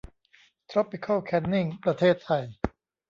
[0.69, 2.43] ทรอปิคอลแคนนิ่ง ประเทศไทย